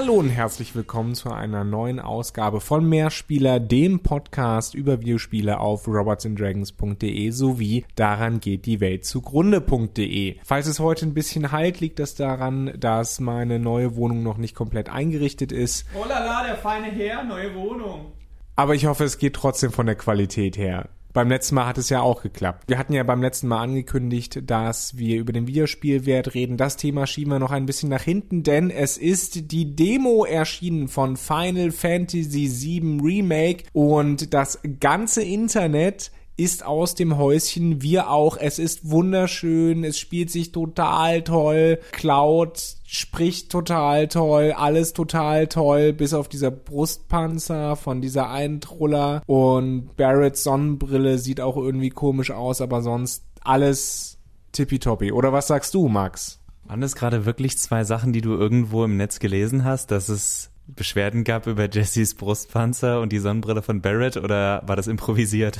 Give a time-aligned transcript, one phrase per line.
[0.00, 5.86] Hallo und herzlich willkommen zu einer neuen Ausgabe von Mehrspieler, dem Podcast über Videospiele auf
[5.86, 10.38] robotsanddragons.de sowie daran geht die Welt zugrunde.de.
[10.42, 14.54] Falls es heute ein bisschen halt, liegt das daran, dass meine neue Wohnung noch nicht
[14.54, 15.84] komplett eingerichtet ist.
[15.94, 18.12] Oh la la, der feine Herr, neue Wohnung.
[18.56, 20.88] Aber ich hoffe, es geht trotzdem von der Qualität her.
[21.12, 22.64] Beim letzten Mal hat es ja auch geklappt.
[22.68, 26.56] Wir hatten ja beim letzten Mal angekündigt, dass wir über den Videospielwert reden.
[26.56, 30.88] Das Thema schieben wir noch ein bisschen nach hinten, denn es ist die Demo erschienen
[30.88, 38.38] von Final Fantasy VII Remake und das ganze Internet ist aus dem Häuschen, wir auch.
[38.38, 41.78] Es ist wunderschön, es spielt sich total toll.
[41.92, 49.22] Cloud spricht total toll, alles total toll, bis auf dieser Brustpanzer von dieser einen Truller
[49.26, 54.18] und Barretts Sonnenbrille sieht auch irgendwie komisch aus, aber sonst alles
[54.52, 55.12] tippitoppi.
[55.12, 56.40] Oder was sagst du, Max?
[56.64, 60.50] Waren das gerade wirklich zwei Sachen, die du irgendwo im Netz gelesen hast, dass es
[60.68, 65.58] Beschwerden gab über Jessys Brustpanzer und die Sonnenbrille von Barrett oder war das improvisiert?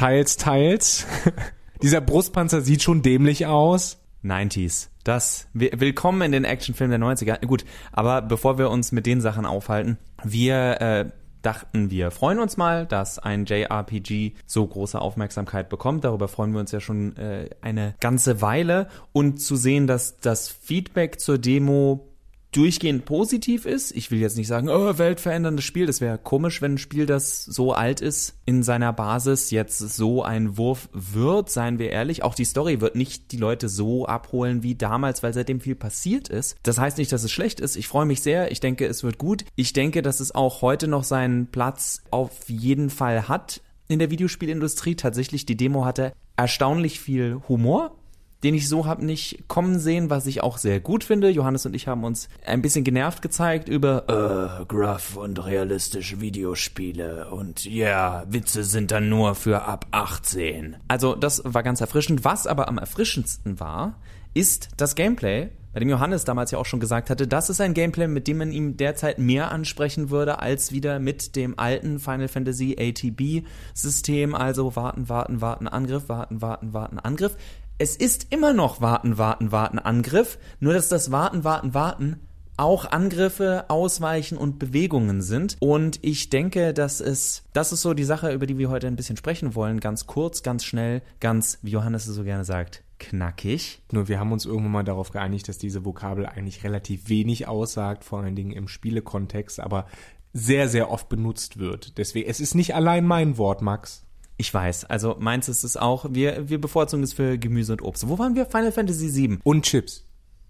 [0.00, 1.06] Teils, teils.
[1.82, 3.98] Dieser Brustpanzer sieht schon dämlich aus.
[4.24, 4.88] 90s.
[5.04, 7.44] Das, willkommen in den Actionfilm der 90er.
[7.44, 11.10] Gut, aber bevor wir uns mit den Sachen aufhalten, wir äh,
[11.42, 16.02] dachten, wir freuen uns mal, dass ein JRPG so große Aufmerksamkeit bekommt.
[16.04, 18.88] Darüber freuen wir uns ja schon äh, eine ganze Weile.
[19.12, 22.09] Und zu sehen, dass das Feedback zur Demo
[22.52, 23.92] durchgehend positiv ist.
[23.92, 25.86] Ich will jetzt nicht sagen, oh, weltveränderndes Spiel.
[25.86, 30.22] Das wäre komisch, wenn ein Spiel, das so alt ist, in seiner Basis jetzt so
[30.22, 32.22] ein Wurf wird, seien wir ehrlich.
[32.22, 36.28] Auch die Story wird nicht die Leute so abholen wie damals, weil seitdem viel passiert
[36.28, 36.56] ist.
[36.62, 37.76] Das heißt nicht, dass es schlecht ist.
[37.76, 38.50] Ich freue mich sehr.
[38.50, 39.44] Ich denke, es wird gut.
[39.54, 44.10] Ich denke, dass es auch heute noch seinen Platz auf jeden Fall hat in der
[44.10, 44.96] Videospielindustrie.
[44.96, 47.99] Tatsächlich, die Demo hatte erstaunlich viel Humor
[48.42, 51.28] den ich so habe nicht kommen sehen, was ich auch sehr gut finde.
[51.28, 57.30] Johannes und ich haben uns ein bisschen genervt gezeigt über äh, gruff und realistische Videospiele
[57.30, 60.76] und ja, yeah, Witze sind dann nur für ab 18.
[60.88, 62.24] Also das war ganz erfrischend.
[62.24, 63.96] Was aber am erfrischendsten war,
[64.32, 67.74] ist das Gameplay, bei dem Johannes damals ja auch schon gesagt hatte, das ist ein
[67.74, 72.26] Gameplay, mit dem man ihm derzeit mehr ansprechen würde, als wieder mit dem alten Final
[72.26, 77.36] Fantasy ATB System, also warten, warten, warten, Angriff, warten, warten, warten, Angriff
[77.80, 82.20] es ist immer noch Warten, Warten, Warten, Angriff, nur dass das Warten, Warten, Warten
[82.58, 85.56] auch Angriffe, Ausweichen und Bewegungen sind.
[85.60, 88.96] Und ich denke, dass es, das ist so die Sache, über die wir heute ein
[88.96, 89.80] bisschen sprechen wollen.
[89.80, 93.80] Ganz kurz, ganz schnell, ganz, wie Johannes es so gerne sagt, knackig.
[93.92, 98.04] Nur wir haben uns irgendwann mal darauf geeinigt, dass diese Vokabel eigentlich relativ wenig aussagt,
[98.04, 99.86] vor allen Dingen im Spielekontext, aber
[100.34, 101.96] sehr, sehr oft benutzt wird.
[101.96, 104.04] Deswegen, es ist nicht allein mein Wort, Max.
[104.40, 104.86] Ich weiß.
[104.86, 106.06] Also meins ist es auch.
[106.08, 108.08] Wir, wir bevorzugen es für Gemüse und Obst.
[108.08, 108.46] Wo waren wir?
[108.46, 109.38] Final Fantasy VII.
[109.44, 110.06] Und Chips.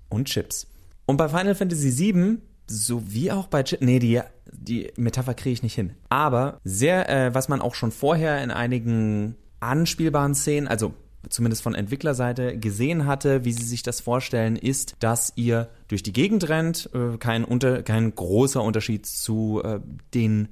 [0.09, 0.69] Und Chips.
[1.07, 4.21] Und bei Final Fantasy VII, so wie auch bei Chips, nee, die,
[4.53, 5.95] die Metapher kriege ich nicht hin.
[6.09, 10.95] Aber sehr, äh, was man auch schon vorher in einigen anspielbaren Szenen, also
[11.29, 16.13] zumindest von Entwicklerseite gesehen hatte, wie sie sich das vorstellen, ist, dass ihr durch die
[16.13, 19.81] Gegend rennt, äh, kein, unter, kein großer Unterschied zu äh,
[20.15, 20.49] den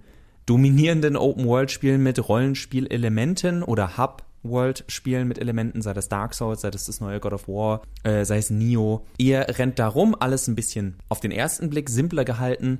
[0.48, 7.00] dominierenden Open-World-Spielen mit Rollenspielelementen oder Hub-World-Spielen mit Elementen, sei das Dark Souls, sei das das
[7.00, 9.04] neue God of War, äh, sei es Nio.
[9.19, 12.78] Ihr rennt da rum, alles ein bisschen auf den ersten Blick simpler gehalten.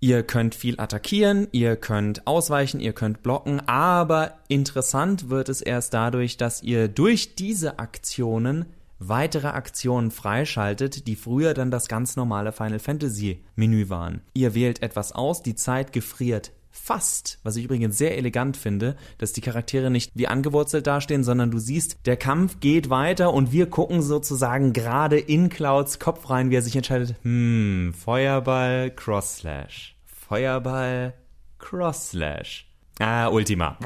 [0.00, 5.94] Ihr könnt viel attackieren, ihr könnt ausweichen, ihr könnt blocken, aber interessant wird es erst
[5.94, 8.66] dadurch, dass ihr durch diese Aktionen
[8.98, 14.22] weitere Aktionen freischaltet, die früher dann das ganz normale Final Fantasy Menü waren.
[14.34, 19.32] Ihr wählt etwas aus, die Zeit gefriert fast, was ich übrigens sehr elegant finde, dass
[19.32, 23.68] die Charaktere nicht wie angewurzelt dastehen, sondern du siehst, der Kampf geht weiter und wir
[23.68, 29.96] gucken sozusagen gerade in Clouds Kopf rein, wie er sich entscheidet, hm, Feuerball, Cross-Slash.
[30.04, 31.14] Feuerball,
[31.58, 32.68] Cross-Slash.
[32.98, 33.76] Ah, Ultima.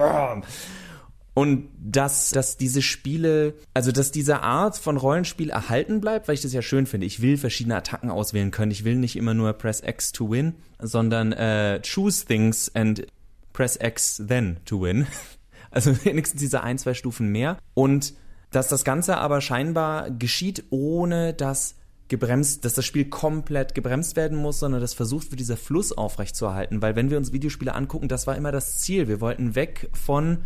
[1.33, 6.43] Und dass, dass diese Spiele, also dass diese Art von Rollenspiel erhalten bleibt, weil ich
[6.43, 7.07] das ja schön finde.
[7.07, 8.73] Ich will verschiedene Attacken auswählen können.
[8.73, 13.07] Ich will nicht immer nur Press X to win, sondern äh, choose things and
[13.53, 15.07] press X then to win.
[15.73, 17.57] Also wenigstens diese ein, zwei Stufen mehr.
[17.75, 18.15] Und
[18.51, 21.77] dass das Ganze aber scheinbar geschieht, ohne dass
[22.09, 26.83] gebremst, dass das Spiel komplett gebremst werden muss, sondern dass versucht wird, dieser Fluss aufrechtzuerhalten.
[26.83, 29.07] Weil wenn wir uns Videospiele angucken, das war immer das Ziel.
[29.07, 30.39] Wir wollten weg von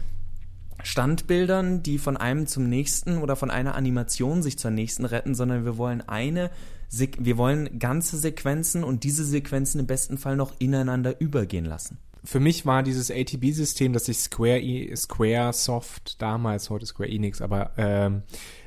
[0.82, 5.64] Standbildern, die von einem zum nächsten oder von einer Animation sich zur nächsten retten, sondern
[5.64, 6.50] wir wollen eine,
[6.90, 11.98] wir wollen ganze Sequenzen und diese Sequenzen im besten Fall noch ineinander übergehen lassen.
[12.24, 17.42] Für mich war dieses ATB-System, das sich Square, e Square Soft damals, heute Square Enix,
[17.42, 18.22] aber ähm,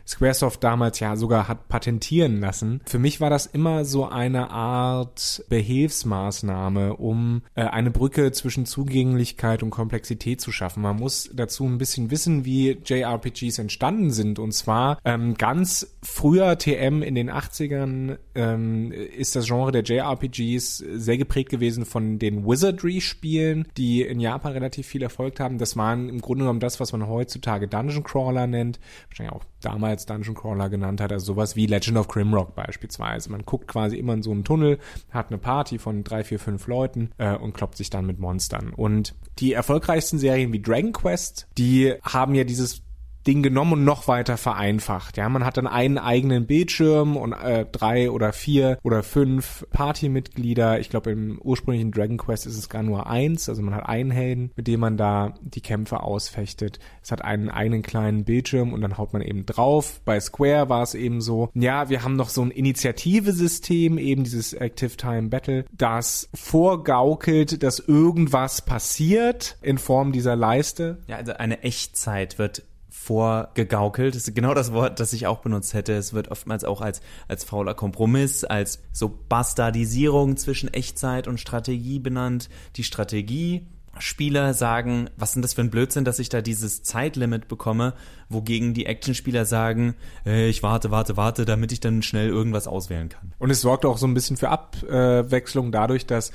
[0.08, 2.82] Squaresoft damals ja sogar hat patentieren lassen.
[2.86, 9.64] Für mich war das immer so eine Art Behilfsmaßnahme, um äh, eine Brücke zwischen Zugänglichkeit
[9.64, 10.82] und Komplexität zu schaffen.
[10.82, 14.40] Man muss dazu ein bisschen wissen, wie JRPGs entstanden sind.
[14.40, 20.78] Und zwar ähm, ganz früher TM in den 80ern ähm, ist das Genre der JRPGs
[20.78, 25.58] sehr geprägt gewesen von den Wizardry-Spielen, die in Japan relativ viel erfolgt haben.
[25.58, 30.06] Das waren im Grunde genommen das, was man heutzutage Dungeon Crawler nennt, wahrscheinlich auch damals
[30.06, 33.32] Dungeon Crawler genannt hat, also sowas wie Legend of Grimrock beispielsweise.
[33.32, 36.68] Man guckt quasi immer in so einen Tunnel, hat eine Party von drei, vier, fünf
[36.68, 38.74] Leuten äh, und kloppt sich dann mit Monstern.
[38.74, 42.82] Und die erfolgreichsten Serien wie Dragon Quest, die haben ja dieses
[43.28, 45.18] Ding genommen und noch weiter vereinfacht.
[45.18, 50.80] Ja, man hat dann einen eigenen Bildschirm und äh, drei oder vier oder fünf Partymitglieder.
[50.80, 53.50] Ich glaube, im ursprünglichen Dragon Quest ist es gar nur eins.
[53.50, 56.80] Also man hat einen Helden, mit dem man da die Kämpfe ausfechtet.
[57.04, 60.02] Es hat einen eigenen kleinen Bildschirm und dann haut man eben drauf.
[60.06, 64.54] Bei Square war es eben so, ja, wir haben noch so ein Initiative-System, eben dieses
[64.54, 71.00] Active Time Battle, das vorgaukelt, dass irgendwas passiert in Form dieser Leiste.
[71.08, 72.64] Ja, also eine Echtzeit wird
[73.08, 74.16] vorgegaukelt.
[74.16, 75.94] Das ist genau das Wort, das ich auch benutzt hätte.
[75.94, 77.00] Es wird oftmals auch als,
[77.30, 82.50] als fauler Kompromiss, als so Bastardisierung zwischen Echtzeit und Strategie benannt.
[82.76, 83.66] Die Strategie
[84.00, 87.94] Spieler sagen, was sind das für ein Blödsinn, dass ich da dieses Zeitlimit bekomme,
[88.30, 89.96] wogegen die Actionspieler sagen,
[90.26, 93.34] äh, ich warte, warte, warte, damit ich dann schnell irgendwas auswählen kann.
[93.40, 96.32] Und es sorgt auch so ein bisschen für Abwechslung dadurch, dass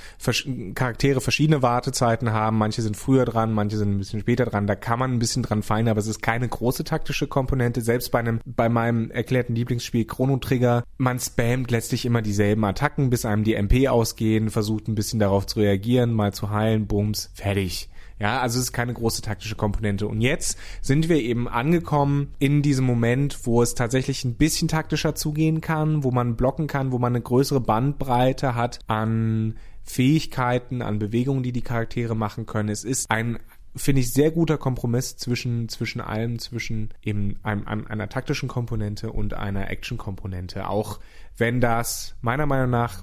[0.74, 2.58] Charaktere verschiedene Wartezeiten haben.
[2.58, 4.66] Manche sind früher dran, manche sind ein bisschen später dran.
[4.66, 7.80] Da kann man ein bisschen dran feinen, aber es ist keine große taktische Komponente.
[7.80, 13.10] Selbst bei einem, bei meinem erklärten Lieblingsspiel Chrono Trigger, man spammt letztlich immer dieselben Attacken,
[13.10, 17.30] bis einem die MP ausgehen, versucht ein bisschen darauf zu reagieren, mal zu heilen, bums,
[17.34, 17.51] fertig.
[18.18, 20.06] Ja, also es ist keine große taktische Komponente.
[20.06, 25.16] Und jetzt sind wir eben angekommen in diesem Moment, wo es tatsächlich ein bisschen taktischer
[25.16, 31.00] zugehen kann, wo man blocken kann, wo man eine größere Bandbreite hat an Fähigkeiten, an
[31.00, 32.68] Bewegungen, die die Charaktere machen können.
[32.68, 33.38] Es ist ein
[33.74, 39.10] finde ich sehr guter Kompromiss zwischen zwischen allem zwischen eben einem, einem, einer taktischen Komponente
[39.10, 41.00] und einer Action Komponente auch
[41.38, 43.02] wenn das meiner Meinung nach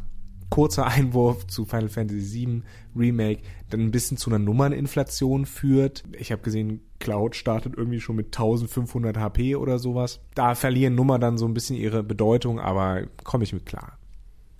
[0.49, 2.63] kurzer Einwurf zu Final Fantasy VII
[2.95, 6.03] Remake dann ein bisschen zu einer Nummerninflation führt.
[6.17, 10.19] Ich habe gesehen, Cloud startet irgendwie schon mit 1500 HP oder sowas.
[10.35, 13.97] Da verlieren Nummer dann so ein bisschen ihre Bedeutung, aber komme ich mit klar.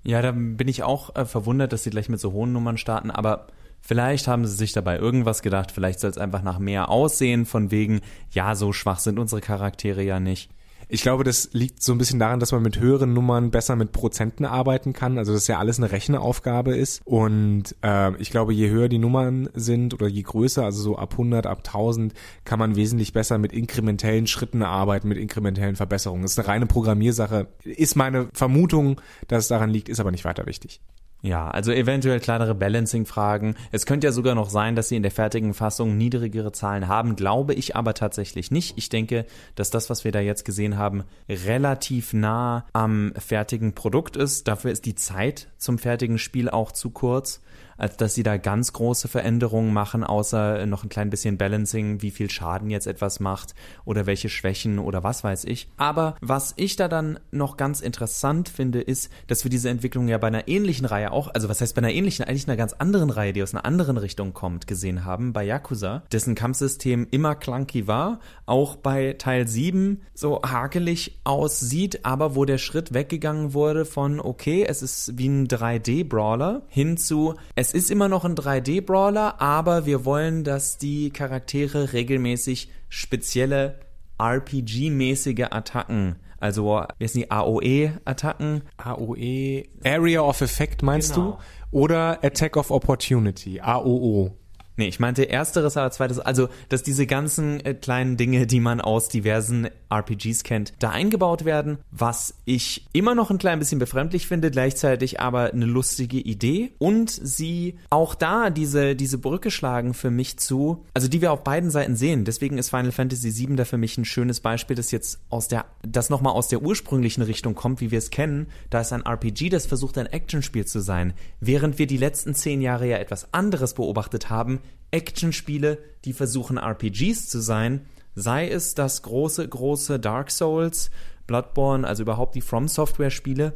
[0.04, 3.12] Ja, da bin ich auch äh, verwundert, dass sie gleich mit so hohen Nummern starten,
[3.12, 3.48] aber
[3.82, 7.72] Vielleicht haben sie sich dabei irgendwas gedacht, vielleicht soll es einfach nach mehr aussehen, von
[7.72, 8.02] wegen,
[8.32, 10.52] ja, so schwach sind unsere Charaktere ja nicht.
[10.92, 13.92] Ich glaube, das liegt so ein bisschen daran, dass man mit höheren Nummern besser mit
[13.92, 15.20] Prozenten arbeiten kann.
[15.20, 17.04] Also dass ja alles eine Rechenaufgabe ist.
[17.06, 21.12] Und äh, ich glaube, je höher die Nummern sind oder je größer, also so ab
[21.12, 26.24] 100, ab 1000, kann man wesentlich besser mit inkrementellen Schritten arbeiten, mit inkrementellen Verbesserungen.
[26.24, 27.46] Das ist eine reine Programmiersache.
[27.64, 30.82] Ist meine Vermutung, dass es daran liegt, ist aber nicht weiter wichtig.
[31.22, 33.56] Ja, also eventuell kleinere Balancing-Fragen.
[33.74, 37.18] Es könnte ja sogar noch sein, dass sie in der fertigen Fassung niedrigere Zahlen haben,
[37.18, 38.78] glaube ich aber tatsächlich nicht.
[38.78, 39.26] Ich denke,
[39.56, 44.48] dass das, was wir da jetzt gesehen haben, relativ nah am fertigen Produkt ist.
[44.48, 47.42] Dafür ist die Zeit zum fertigen Spiel auch zu kurz
[47.80, 52.12] als dass sie da ganz große Veränderungen machen, außer noch ein klein bisschen Balancing, wie
[52.12, 53.56] viel Schaden jetzt etwas macht
[53.86, 55.70] oder welche Schwächen oder was weiß ich.
[55.78, 60.18] Aber was ich da dann noch ganz interessant finde, ist, dass wir diese Entwicklung ja
[60.18, 63.10] bei einer ähnlichen Reihe auch, also was heißt bei einer ähnlichen, eigentlich einer ganz anderen
[63.10, 67.88] Reihe, die aus einer anderen Richtung kommt, gesehen haben, bei Yakuza, dessen Kampfsystem immer clunky
[67.88, 74.20] war, auch bei Teil 7 so hakelig aussieht, aber wo der Schritt weggegangen wurde von,
[74.20, 79.40] okay, es ist wie ein 3D-Brawler hin zu, es es ist immer noch ein 3D-Brawler,
[79.40, 83.80] aber wir wollen, dass die Charaktere regelmäßig spezielle
[84.18, 88.62] RPG-mäßige Attacken also, wie heißen die AOE-Attacken?
[88.78, 91.38] AOE, Area of Effect meinst genau.
[91.72, 91.78] du?
[91.78, 94.32] Oder Attack of Opportunity, AOO.
[94.80, 98.80] Nee, ich meinte ersteres, aber zweites, also, dass diese ganzen äh, kleinen Dinge, die man
[98.80, 104.26] aus diversen RPGs kennt, da eingebaut werden, was ich immer noch ein klein bisschen befremdlich
[104.26, 110.12] finde, gleichzeitig aber eine lustige Idee und sie auch da diese, diese Brücke schlagen für
[110.12, 112.24] mich zu, also die wir auf beiden Seiten sehen.
[112.24, 115.66] Deswegen ist Final Fantasy VII da für mich ein schönes Beispiel, das jetzt aus der,
[115.82, 118.48] das nochmal aus der ursprünglichen Richtung kommt, wie wir es kennen.
[118.70, 122.62] Da ist ein RPG, das versucht ein Actionspiel zu sein, während wir die letzten zehn
[122.62, 127.86] Jahre ja etwas anderes beobachtet haben, Actionspiele, die versuchen RPGs zu sein,
[128.16, 130.90] sei es das große, große Dark Souls,
[131.28, 133.54] Bloodborne, also überhaupt die From Software Spiele,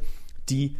[0.48, 0.76] die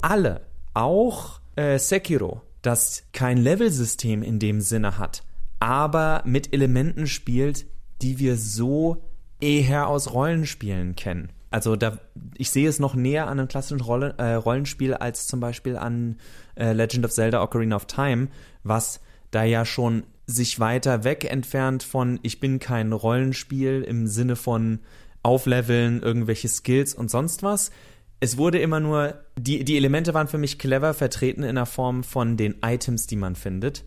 [0.00, 0.42] alle,
[0.74, 5.24] auch äh, Sekiro, das kein Level-System in dem Sinne hat,
[5.58, 7.66] aber mit Elementen spielt,
[8.02, 9.02] die wir so
[9.40, 11.30] eher aus Rollenspielen kennen.
[11.50, 11.98] Also da,
[12.36, 16.18] ich sehe es noch näher an einem klassischen Rolle, äh, Rollenspiel als zum Beispiel an
[16.54, 18.28] äh, Legend of Zelda Ocarina of Time,
[18.62, 19.00] was
[19.30, 24.80] da ja schon sich weiter weg entfernt von ich bin kein Rollenspiel im Sinne von
[25.22, 27.70] aufleveln, irgendwelche Skills und sonst was.
[28.20, 32.04] Es wurde immer nur, die, die Elemente waren für mich clever vertreten in der Form
[32.04, 33.84] von den Items, die man findet,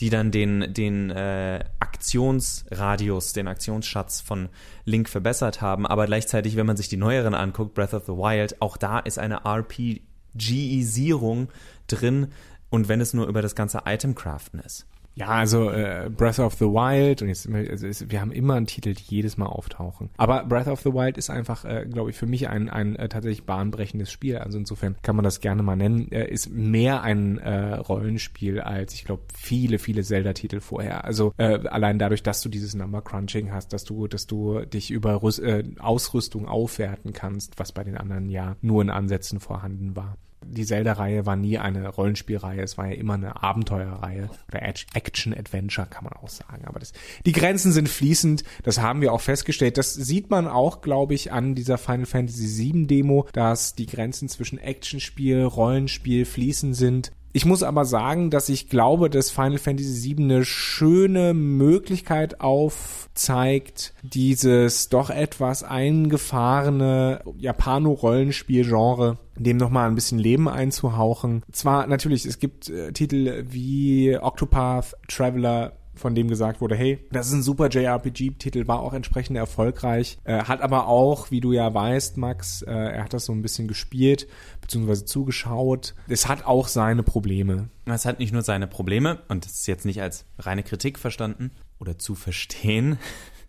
[0.00, 4.48] die dann den, den äh, Aktionsradius, den Aktionsschatz von
[4.84, 5.86] Link verbessert haben.
[5.86, 9.18] Aber gleichzeitig, wenn man sich die neueren anguckt, Breath of the Wild, auch da ist
[9.18, 11.48] eine RPGisierung
[11.86, 12.32] drin
[12.76, 14.86] und wenn es nur über das ganze Item-Craften ist.
[15.16, 18.66] Ja, also äh, Breath of the Wild und jetzt also ist, wir haben immer einen
[18.66, 20.10] Titel, die jedes Mal auftauchen.
[20.18, 23.08] Aber Breath of the Wild ist einfach, äh, glaube ich, für mich ein ein äh,
[23.08, 24.36] tatsächlich bahnbrechendes Spiel.
[24.36, 26.12] Also insofern kann man das gerne mal nennen.
[26.12, 31.06] Äh, ist mehr ein äh, Rollenspiel als ich glaube viele viele Zelda-Titel vorher.
[31.06, 34.90] Also äh, allein dadurch, dass du dieses Number Crunching hast, dass du dass du dich
[34.90, 39.96] über Rüst, äh, Ausrüstung aufwerten kannst, was bei den anderen ja nur in Ansätzen vorhanden
[39.96, 40.18] war
[40.48, 46.04] die Zelda-Reihe war nie eine Rollenspielreihe, es war ja immer eine Abenteuerreihe oder Action-Adventure, kann
[46.04, 46.64] man auch sagen.
[46.66, 46.92] Aber das,
[47.24, 49.78] die Grenzen sind fließend, das haben wir auch festgestellt.
[49.78, 54.28] Das sieht man auch, glaube ich, an dieser Final Fantasy VII Demo, dass die Grenzen
[54.28, 57.12] zwischen Actionspiel, Rollenspiel fließend sind.
[57.36, 63.92] Ich muss aber sagen, dass ich glaube, dass Final Fantasy VII eine schöne Möglichkeit aufzeigt,
[64.02, 71.42] dieses doch etwas eingefahrene Japano-Rollenspiel-Genre dem nochmal ein bisschen Leben einzuhauchen.
[71.52, 77.28] Zwar natürlich, es gibt äh, Titel wie Octopath Traveler von dem gesagt wurde, hey, das
[77.28, 81.72] ist ein super JRPG-Titel, war auch entsprechend erfolgreich, äh, hat aber auch, wie du ja
[81.72, 84.28] weißt, Max, äh, er hat das so ein bisschen gespielt,
[84.60, 85.94] beziehungsweise zugeschaut.
[86.08, 87.68] Es hat auch seine Probleme.
[87.86, 91.50] Es hat nicht nur seine Probleme, und das ist jetzt nicht als reine Kritik verstanden
[91.78, 92.98] oder zu verstehen.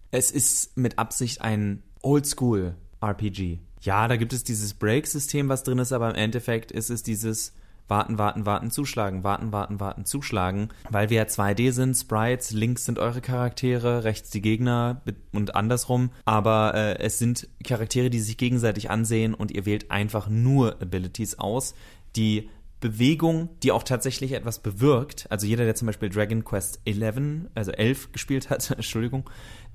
[0.09, 3.59] Es ist mit Absicht ein Oldschool-RPG.
[3.81, 7.53] Ja, da gibt es dieses Break-System, was drin ist, aber im Endeffekt ist es dieses
[7.87, 12.85] warten, warten, warten, zuschlagen, warten, warten, warten, zuschlagen, weil wir ja 2D sind, Sprites, links
[12.85, 15.01] sind eure Charaktere, rechts die Gegner
[15.31, 20.29] und andersrum, aber äh, es sind Charaktere, die sich gegenseitig ansehen und ihr wählt einfach
[20.29, 21.75] nur Abilities aus,
[22.15, 25.25] die Bewegung, die auch tatsächlich etwas bewirkt.
[25.31, 29.27] Also jeder, der zum Beispiel Dragon Quest 11, also 11 gespielt hat, Entschuldigung,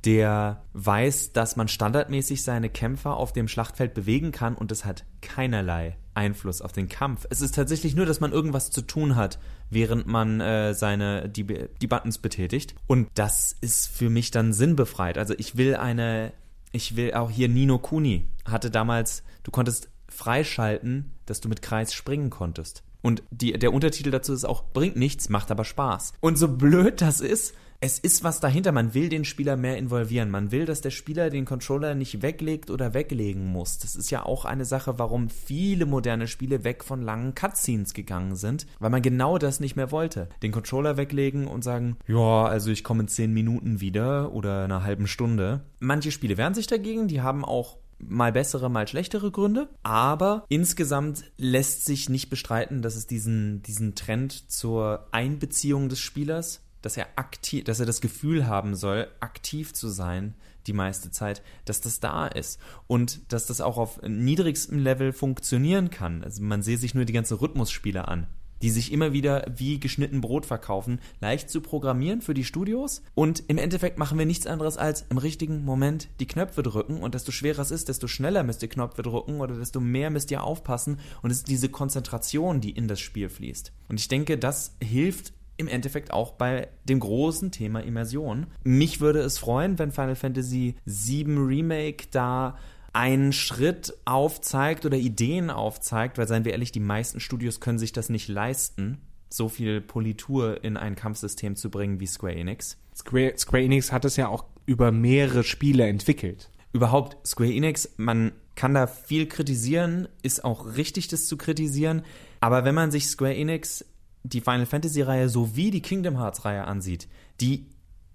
[0.04, 5.04] der weiß, dass man standardmäßig seine Kämpfer auf dem Schlachtfeld bewegen kann und es hat
[5.21, 7.26] keinerlei Einfluss auf den Kampf.
[7.30, 9.38] Es ist tatsächlich nur, dass man irgendwas zu tun hat,
[9.71, 11.47] während man äh, seine die,
[11.80, 12.75] die Buttons betätigt.
[12.87, 15.18] Und das ist für mich dann sinnbefreit.
[15.18, 16.32] Also ich will eine,
[16.73, 21.94] ich will auch hier Nino Kuni hatte damals, du konntest freischalten, dass du mit Kreis
[21.94, 22.82] springen konntest.
[23.02, 26.12] Und die, der Untertitel dazu ist auch, bringt nichts, macht aber Spaß.
[26.21, 28.71] Und so blöd das ist, es ist was dahinter.
[28.71, 30.31] Man will den Spieler mehr involvieren.
[30.31, 33.79] Man will, dass der Spieler den Controller nicht weglegt oder weglegen muss.
[33.79, 38.37] Das ist ja auch eine Sache, warum viele moderne Spiele weg von langen Cutscenes gegangen
[38.37, 40.29] sind, weil man genau das nicht mehr wollte.
[40.45, 44.85] Den Controller weglegen und sagen, ja, also ich komme in zehn Minuten wieder oder einer
[44.85, 45.62] halben Stunde.
[45.81, 49.69] Manche Spiele wehren sich dagegen, die haben auch mal bessere, mal schlechtere Gründe.
[49.83, 56.61] Aber insgesamt lässt sich nicht bestreiten, dass es diesen, diesen Trend zur Einbeziehung des Spielers
[56.83, 60.35] dass er aktiv, dass er das Gefühl haben soll, aktiv zu sein
[60.67, 65.91] die meiste Zeit, dass das da ist und dass das auch auf niedrigstem Level funktionieren
[65.91, 66.23] kann.
[66.23, 68.27] Also man sehe sich nur die ganzen Rhythmusspiele an,
[68.62, 73.43] die sich immer wieder wie geschnitten Brot verkaufen, leicht zu programmieren für die Studios und
[73.49, 77.33] im Endeffekt machen wir nichts anderes als im richtigen Moment die Knöpfe drücken und desto
[77.33, 81.01] schwerer es ist, desto schneller müsst ihr Knöpfe drücken oder desto mehr müsst ihr aufpassen
[81.23, 83.73] und es ist diese Konzentration, die in das Spiel fließt.
[83.89, 88.47] Und ich denke, das hilft im Endeffekt auch bei dem großen Thema Immersion.
[88.64, 92.56] Mich würde es freuen, wenn Final Fantasy VII Remake da
[92.92, 97.92] einen Schritt aufzeigt oder Ideen aufzeigt, weil seien wir ehrlich, die meisten Studios können sich
[97.92, 98.99] das nicht leisten,
[99.30, 102.76] so viel Politur in ein Kampfsystem zu bringen wie Square Enix.
[102.94, 106.50] Square, Square Enix hat es ja auch über mehrere Spiele entwickelt.
[106.73, 112.02] Überhaupt, Square Enix, man kann da viel kritisieren, ist auch richtig, das zu kritisieren.
[112.40, 113.85] Aber wenn man sich Square Enix
[114.23, 117.09] die Final Fantasy-Reihe sowie die Kingdom Hearts-Reihe ansieht,
[117.41, 117.67] die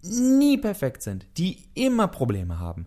[0.03, 2.85] nie perfekt sind, die immer Probleme haben.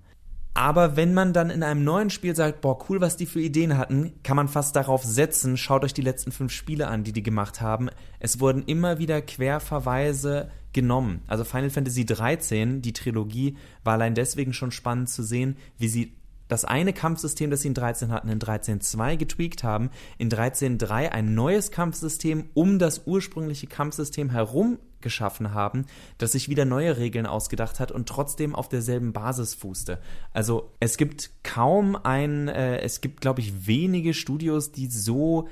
[0.53, 3.79] Aber wenn man dann in einem neuen Spiel sagt, boah, cool, was die für Ideen
[3.79, 7.23] hatten, kann man fast darauf setzen, schaut euch die letzten fünf Spiele an, die die
[7.23, 7.89] gemacht haben.
[8.19, 11.23] Es wurden immer wieder Querverweise genommen.
[11.29, 16.15] Also Final Fantasy 13, die Trilogie, war allein deswegen schon spannend zu sehen, wie sie
[16.51, 21.35] das eine Kampfsystem, das sie in 13 hatten, in 13.2 getweakt haben, in 13.3 ein
[21.35, 25.87] neues Kampfsystem um das ursprüngliche Kampfsystem herum geschaffen haben,
[26.19, 29.99] das sich wieder neue Regeln ausgedacht hat und trotzdem auf derselben Basis fußte.
[30.33, 35.49] Also es gibt kaum ein, äh, es gibt, glaube ich, wenige Studios, die so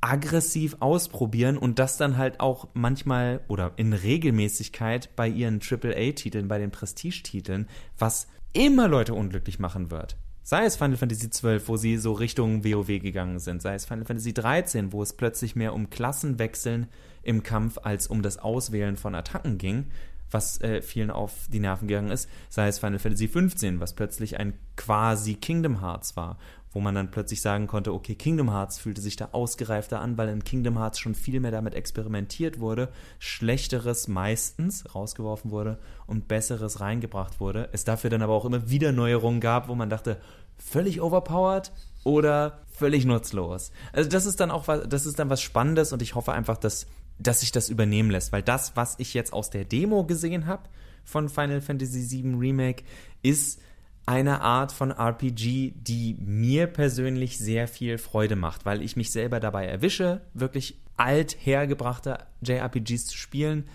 [0.00, 6.58] aggressiv ausprobieren und das dann halt auch manchmal oder in Regelmäßigkeit bei ihren AAA-Titeln, bei
[6.58, 10.16] den Prestige-Titeln, was immer Leute unglücklich machen wird.
[10.50, 14.06] Sei es Final Fantasy XII, wo sie so Richtung WoW gegangen sind, sei es Final
[14.06, 16.86] Fantasy XIII, wo es plötzlich mehr um Klassenwechseln
[17.22, 19.88] im Kampf als um das Auswählen von Attacken ging,
[20.30, 24.40] was äh, vielen auf die Nerven gegangen ist, sei es Final Fantasy XV, was plötzlich
[24.40, 26.38] ein quasi Kingdom Hearts war,
[26.72, 30.28] wo man dann plötzlich sagen konnte, okay, Kingdom Hearts fühlte sich da ausgereifter an, weil
[30.28, 36.80] in Kingdom Hearts schon viel mehr damit experimentiert wurde, schlechteres meistens rausgeworfen wurde und besseres
[36.80, 37.68] reingebracht wurde.
[37.72, 40.18] Es dafür dann aber auch immer wieder Neuerungen gab, wo man dachte,
[40.58, 41.72] völlig overpowered
[42.04, 43.72] oder völlig nutzlos.
[43.92, 46.58] Also das ist dann auch was, das ist dann was Spannendes und ich hoffe einfach,
[46.58, 46.86] dass
[47.18, 50.68] dass sich das übernehmen lässt, weil das, was ich jetzt aus der Demo gesehen habe
[51.04, 52.84] von Final Fantasy VII Remake,
[53.22, 53.60] ist
[54.06, 59.40] eine Art von RPG, die mir persönlich sehr viel Freude macht, weil ich mich selber
[59.40, 63.68] dabei erwische, wirklich alt hergebrachte JRPGs zu spielen.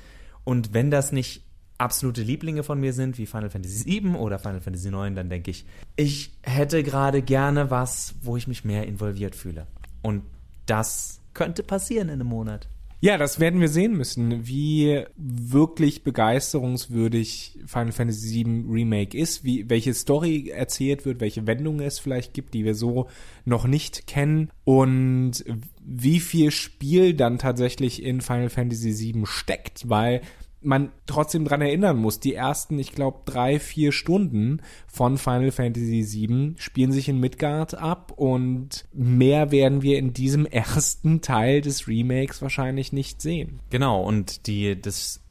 [0.44, 1.43] Und wenn das nicht
[1.78, 5.52] absolute Lieblinge von mir sind, wie Final Fantasy VII oder Final Fantasy IX, dann denke
[5.52, 5.66] ich,
[5.96, 9.68] ich hätte gerade gerne was, wo ich mich mehr involviert fühle.
[10.02, 10.24] Und
[10.66, 12.68] das könnte passieren in einem Monat.
[13.04, 19.70] Ja, das werden wir sehen müssen, wie wirklich begeisterungswürdig Final Fantasy VII Remake ist, wie,
[19.70, 23.10] welche Story erzählt wird, welche Wendungen es vielleicht gibt, die wir so
[23.44, 25.44] noch nicht kennen und
[25.84, 30.22] wie viel Spiel dann tatsächlich in Final Fantasy VII steckt, weil
[30.64, 36.06] man trotzdem dran erinnern muss, die ersten, ich glaube, drei, vier Stunden von Final Fantasy
[36.10, 41.88] VII spielen sich in Midgard ab und mehr werden wir in diesem ersten Teil des
[41.88, 43.60] Remakes wahrscheinlich nicht sehen.
[43.70, 45.22] Genau, und die, das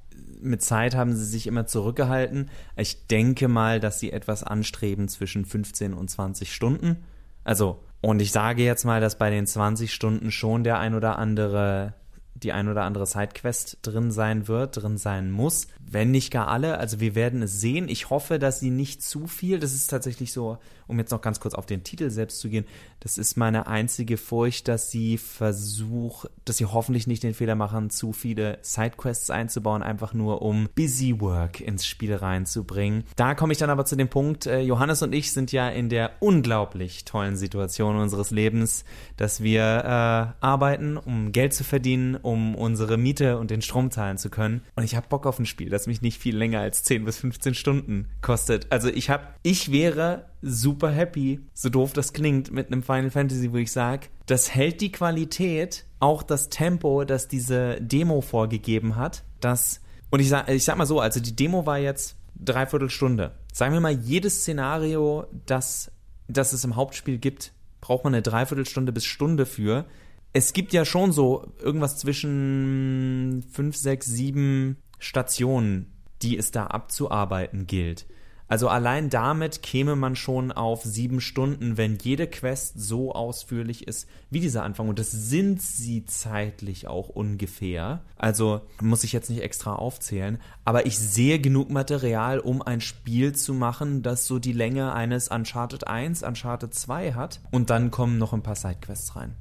[0.40, 2.50] mit Zeit haben sie sich immer zurückgehalten.
[2.76, 7.04] Ich denke mal, dass sie etwas anstreben zwischen 15 und 20 Stunden.
[7.44, 11.18] Also, und ich sage jetzt mal, dass bei den 20 Stunden schon der ein oder
[11.18, 11.94] andere
[12.34, 15.68] die ein oder andere Sidequest drin sein wird, drin sein muss.
[15.80, 17.88] Wenn nicht gar alle, also wir werden es sehen.
[17.88, 21.40] Ich hoffe, dass sie nicht zu viel, das ist tatsächlich so, um jetzt noch ganz
[21.40, 22.66] kurz auf den Titel selbst zu gehen,
[23.00, 27.90] das ist meine einzige Furcht, dass sie versucht, dass sie hoffentlich nicht den Fehler machen,
[27.90, 33.04] zu viele Sidequests einzubauen, einfach nur um Busy Work ins Spiel reinzubringen.
[33.16, 35.88] Da komme ich dann aber zu dem Punkt, äh, Johannes und ich sind ja in
[35.88, 38.84] der unglaublich tollen Situation unseres Lebens,
[39.16, 44.18] dass wir äh, arbeiten, um Geld zu verdienen, um unsere Miete und den Strom zahlen
[44.18, 44.62] zu können.
[44.76, 47.18] Und ich habe Bock auf ein Spiel, das mich nicht viel länger als 10 bis
[47.18, 48.66] 15 Stunden kostet.
[48.70, 53.52] Also ich habe, ich wäre super happy, so doof das klingt, mit einem Final Fantasy,
[53.52, 59.24] wo ich sage, das hält die Qualität, auch das Tempo, das diese Demo vorgegeben hat,
[59.40, 59.80] das,
[60.10, 63.32] und ich sag, ich sag mal so, also die Demo war jetzt dreiviertel Stunde.
[63.52, 65.90] Sagen wir mal, jedes Szenario, das,
[66.28, 69.84] das es im Hauptspiel gibt, braucht man eine Dreiviertelstunde bis Stunde für
[70.32, 75.92] es gibt ja schon so irgendwas zwischen fünf, sechs, sieben Stationen,
[76.22, 78.06] die es da abzuarbeiten gilt.
[78.52, 84.06] Also allein damit käme man schon auf sieben Stunden, wenn jede Quest so ausführlich ist
[84.28, 84.90] wie dieser Anfang.
[84.90, 88.02] Und das sind sie zeitlich auch ungefähr.
[88.16, 90.38] Also muss ich jetzt nicht extra aufzählen.
[90.66, 95.28] Aber ich sehe genug Material, um ein Spiel zu machen, das so die Länge eines
[95.28, 97.40] Uncharted 1, Uncharted 2 hat.
[97.52, 99.34] Und dann kommen noch ein paar Sidequests rein.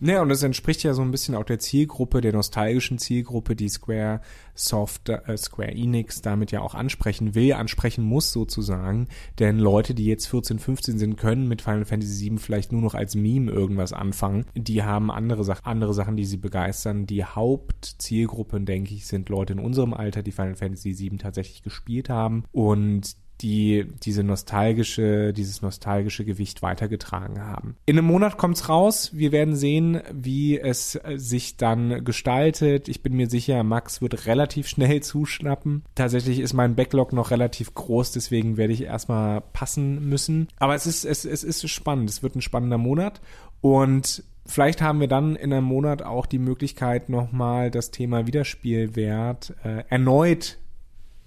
[0.00, 3.68] Naja, und das entspricht ja so ein bisschen auch der Zielgruppe, der nostalgischen Zielgruppe, die
[3.68, 4.20] Square
[4.54, 9.08] Soft, äh, Square Enix damit ja auch ansprechen will, ansprechen muss sozusagen.
[9.40, 12.94] Denn Leute, die jetzt 14, 15 sind, können mit Final Fantasy VII vielleicht nur noch
[12.94, 14.46] als Meme irgendwas anfangen.
[14.54, 17.06] Die haben andere, Sach andere Sachen, die sie begeistern.
[17.06, 22.08] Die Hauptzielgruppen, denke ich, sind Leute in unserem Alter, die Final Fantasy VII tatsächlich gespielt
[22.08, 27.76] haben und die diese nostalgische, dieses nostalgische Gewicht weitergetragen haben.
[27.86, 29.10] In einem Monat kommt's raus.
[29.12, 32.88] Wir werden sehen, wie es äh, sich dann gestaltet.
[32.88, 35.84] Ich bin mir sicher, Max wird relativ schnell zuschnappen.
[35.94, 40.48] Tatsächlich ist mein Backlog noch relativ groß, deswegen werde ich erstmal passen müssen.
[40.58, 42.10] Aber es ist, es, es ist spannend.
[42.10, 43.20] Es wird ein spannender Monat
[43.60, 49.54] und Vielleicht haben wir dann in einem Monat auch die Möglichkeit, nochmal das Thema Wiederspielwert
[49.62, 50.56] äh, erneut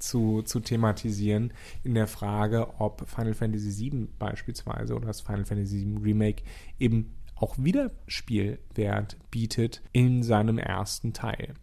[0.02, 5.86] zu, zu thematisieren in der Frage, ob Final Fantasy VII beispielsweise oder das Final Fantasy
[5.86, 6.44] VII Remake
[6.80, 11.56] eben auch Wiederspielwert bietet in seinem ersten Teil.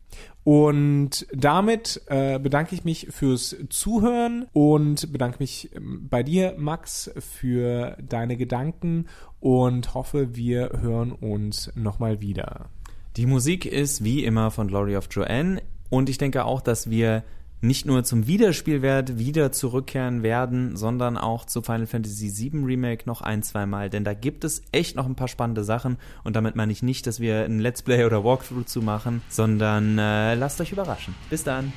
[0.43, 7.11] Und damit äh, bedanke ich mich fürs Zuhören und bedanke mich ähm, bei dir, Max,
[7.19, 9.07] für deine Gedanken
[9.41, 12.71] und hoffe, wir hören uns nochmal wieder.
[13.17, 17.25] Die Musik ist wie immer von Glory of Joanne und ich denke auch, dass wir
[17.61, 23.21] nicht nur zum Wiederspielwert wieder zurückkehren werden, sondern auch zu Final Fantasy VII Remake noch
[23.21, 23.91] ein, zwei Mal.
[23.91, 25.99] Denn da gibt es echt noch ein paar spannende Sachen.
[26.25, 29.99] Und damit meine ich nicht, dass wir ein Let's Play oder Walkthrough zu machen, sondern
[29.99, 31.15] äh, lasst euch überraschen.
[31.31, 31.73] Bis dann.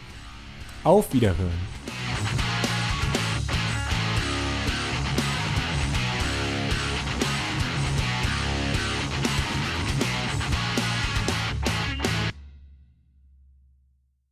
[0.83, 2.50] Auf Wiederhören.